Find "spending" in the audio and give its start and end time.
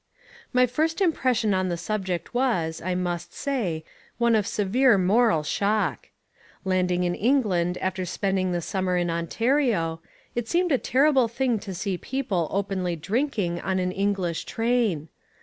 8.07-8.51